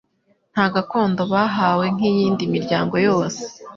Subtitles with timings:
[0.53, 3.41] nta gakondo bahawe nk'iyindi miryango yose.